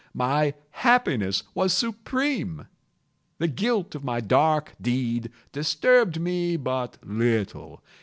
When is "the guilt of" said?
3.37-4.03